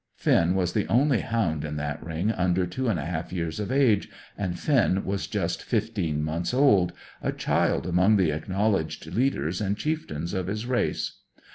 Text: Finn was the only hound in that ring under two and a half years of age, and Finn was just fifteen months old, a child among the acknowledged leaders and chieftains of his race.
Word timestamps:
Finn 0.15 0.55
was 0.55 0.73
the 0.73 0.87
only 0.87 1.19
hound 1.19 1.63
in 1.63 1.75
that 1.75 2.03
ring 2.03 2.31
under 2.31 2.65
two 2.65 2.87
and 2.87 2.97
a 2.97 3.05
half 3.05 3.31
years 3.31 3.59
of 3.59 3.71
age, 3.71 4.09
and 4.35 4.57
Finn 4.57 5.05
was 5.05 5.27
just 5.27 5.61
fifteen 5.61 6.23
months 6.23 6.55
old, 6.55 6.91
a 7.21 7.31
child 7.31 7.85
among 7.85 8.15
the 8.17 8.31
acknowledged 8.31 9.13
leaders 9.13 9.61
and 9.61 9.77
chieftains 9.77 10.33
of 10.33 10.47
his 10.47 10.65
race. 10.65 11.19